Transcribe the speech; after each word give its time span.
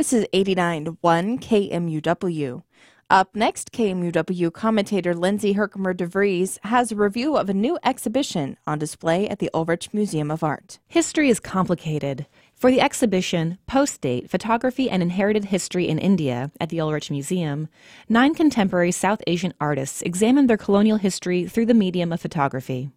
This 0.00 0.14
is 0.14 0.26
89.1 0.32 0.96
KMUW. 1.40 2.62
Up 3.10 3.36
next, 3.36 3.70
KMUW 3.70 4.50
commentator 4.50 5.14
Lindsay 5.14 5.52
Herkimer 5.52 5.92
DeVries 5.92 6.58
has 6.64 6.90
a 6.90 6.96
review 6.96 7.36
of 7.36 7.50
a 7.50 7.52
new 7.52 7.78
exhibition 7.84 8.56
on 8.66 8.78
display 8.78 9.28
at 9.28 9.40
the 9.40 9.50
Ulrich 9.52 9.92
Museum 9.92 10.30
of 10.30 10.42
Art. 10.42 10.78
History 10.88 11.28
is 11.28 11.38
complicated. 11.38 12.26
For 12.54 12.70
the 12.70 12.80
exhibition 12.80 13.58
Post 13.66 14.00
Date 14.00 14.30
Photography 14.30 14.88
and 14.88 15.02
Inherited 15.02 15.44
History 15.44 15.86
in 15.86 15.98
India 15.98 16.50
at 16.58 16.70
the 16.70 16.80
Ulrich 16.80 17.10
Museum, 17.10 17.68
nine 18.08 18.34
contemporary 18.34 18.92
South 18.92 19.20
Asian 19.26 19.52
artists 19.60 20.00
examine 20.00 20.46
their 20.46 20.56
colonial 20.56 20.96
history 20.96 21.46
through 21.46 21.66
the 21.66 21.74
medium 21.74 22.10
of 22.10 22.22
photography. 22.22 22.90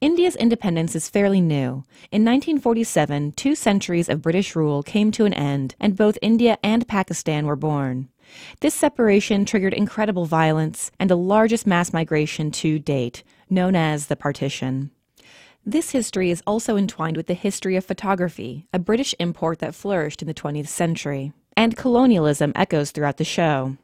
India's 0.00 0.36
independence 0.36 0.94
is 0.94 1.08
fairly 1.08 1.40
new. 1.40 1.84
In 2.10 2.24
1947, 2.24 3.32
two 3.32 3.54
centuries 3.54 4.08
of 4.08 4.22
British 4.22 4.54
rule 4.54 4.82
came 4.82 5.10
to 5.12 5.24
an 5.24 5.34
end, 5.34 5.74
and 5.80 5.96
both 5.96 6.18
India 6.22 6.58
and 6.62 6.86
Pakistan 6.86 7.46
were 7.46 7.56
born. 7.56 8.08
This 8.60 8.74
separation 8.74 9.44
triggered 9.44 9.74
incredible 9.74 10.26
violence 10.26 10.90
and 10.98 11.10
the 11.10 11.16
largest 11.16 11.66
mass 11.66 11.92
migration 11.92 12.50
to 12.52 12.78
date, 12.78 13.22
known 13.50 13.76
as 13.76 14.06
the 14.06 14.16
Partition. 14.16 14.90
This 15.66 15.90
history 15.90 16.30
is 16.30 16.42
also 16.46 16.76
entwined 16.76 17.16
with 17.16 17.26
the 17.26 17.34
history 17.34 17.76
of 17.76 17.84
photography, 17.84 18.66
a 18.72 18.78
British 18.78 19.14
import 19.18 19.60
that 19.60 19.74
flourished 19.74 20.20
in 20.20 20.28
the 20.28 20.34
20th 20.34 20.68
century. 20.68 21.32
And 21.56 21.76
colonialism 21.76 22.52
echoes 22.54 22.90
throughout 22.90 23.16
the 23.16 23.24
show. 23.24 23.76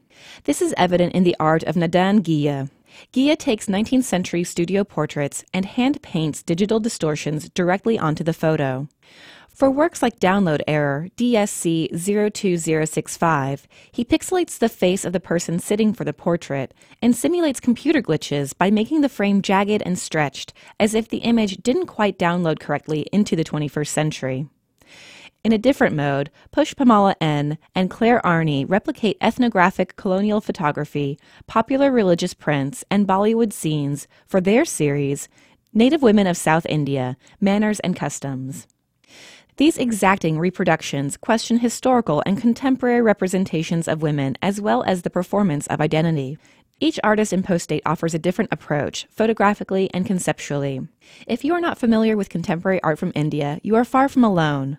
This 0.43 0.61
is 0.61 0.75
evident 0.77 1.13
in 1.13 1.23
the 1.23 1.35
art 1.39 1.63
of 1.63 1.75
Nandan 1.75 2.21
Ghiya. 2.21 2.69
Ghiya 3.13 3.37
takes 3.37 3.67
19th 3.67 4.03
century 4.03 4.43
studio 4.43 4.83
portraits 4.83 5.43
and 5.53 5.65
hand 5.65 6.01
paints 6.01 6.43
digital 6.43 6.79
distortions 6.79 7.49
directly 7.49 7.97
onto 7.99 8.23
the 8.23 8.33
photo. 8.33 8.87
For 9.49 9.69
works 9.69 10.01
like 10.01 10.19
Download 10.19 10.61
Error 10.67 11.09
DSC 11.17 11.89
02065, 11.91 13.67
he 13.91 14.05
pixelates 14.05 14.57
the 14.57 14.69
face 14.69 15.05
of 15.05 15.13
the 15.13 15.19
person 15.19 15.59
sitting 15.59 15.93
for 15.93 16.03
the 16.03 16.13
portrait 16.13 16.73
and 17.01 17.15
simulates 17.15 17.59
computer 17.59 18.01
glitches 18.01 18.57
by 18.57 18.71
making 18.71 19.01
the 19.01 19.09
frame 19.09 19.41
jagged 19.41 19.83
and 19.83 19.99
stretched, 19.99 20.53
as 20.79 20.95
if 20.95 21.09
the 21.09 21.19
image 21.19 21.57
didn't 21.57 21.87
quite 21.87 22.17
download 22.17 22.59
correctly 22.59 23.01
into 23.11 23.35
the 23.35 23.43
21st 23.43 23.87
century. 23.87 24.47
In 25.43 25.51
a 25.51 25.57
different 25.57 25.95
mode, 25.95 26.29
Pushpamala 26.51 27.15
N. 27.19 27.57
and 27.73 27.89
Clare 27.89 28.23
Arni 28.23 28.63
replicate 28.63 29.17
ethnographic 29.21 29.95
colonial 29.95 30.39
photography, 30.39 31.17
popular 31.47 31.91
religious 31.91 32.35
prints, 32.35 32.83
and 32.91 33.07
Bollywood 33.07 33.51
scenes 33.51 34.07
for 34.27 34.39
their 34.39 34.65
series, 34.65 35.27
Native 35.73 36.03
Women 36.03 36.27
of 36.27 36.37
South 36.37 36.67
India 36.67 37.17
Manners 37.39 37.79
and 37.79 37.95
Customs. 37.95 38.67
These 39.57 39.79
exacting 39.79 40.37
reproductions 40.37 41.17
question 41.17 41.57
historical 41.57 42.21
and 42.23 42.39
contemporary 42.39 43.01
representations 43.01 43.87
of 43.87 44.03
women 44.03 44.37
as 44.43 44.61
well 44.61 44.83
as 44.83 45.01
the 45.01 45.09
performance 45.09 45.65
of 45.67 45.81
identity. 45.81 46.37
Each 46.79 46.99
artist 47.03 47.33
in 47.33 47.41
Post 47.41 47.69
Date 47.69 47.83
offers 47.83 48.13
a 48.13 48.19
different 48.19 48.53
approach, 48.53 49.07
photographically 49.09 49.89
and 49.91 50.05
conceptually. 50.05 50.87
If 51.25 51.43
you 51.43 51.55
are 51.55 51.61
not 51.61 51.79
familiar 51.79 52.15
with 52.15 52.29
contemporary 52.29 52.81
art 52.83 52.99
from 52.99 53.11
India, 53.15 53.59
you 53.63 53.75
are 53.75 53.85
far 53.85 54.07
from 54.07 54.23
alone. 54.23 54.77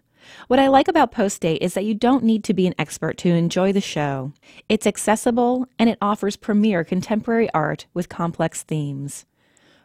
What 0.49 0.59
I 0.59 0.69
like 0.69 0.89
about 0.89 1.13
Post 1.13 1.41
Date 1.41 1.63
is 1.63 1.75
that 1.75 1.85
you 1.85 1.95
don't 1.95 2.25
need 2.25 2.45
to 2.45 2.55
be 2.55 2.67
an 2.67 2.75
expert 2.79 3.17
to 3.19 3.29
enjoy 3.29 3.73
the 3.73 3.81
show. 3.81 4.33
It's 4.69 4.87
accessible 4.87 5.67
and 5.79 5.89
it 5.89 5.99
offers 6.01 6.37
premier 6.37 6.85
contemporary 6.85 7.49
art 7.53 7.87
with 7.95 8.09
complex 8.09 8.63
themes. 8.63 9.27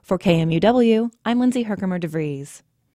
For 0.02 0.18
KMUW, 0.18 1.12
I'm 1.26 1.40
Lindsay 1.40 1.64
Herkimer 1.64 2.00
DeVries. 2.00 2.62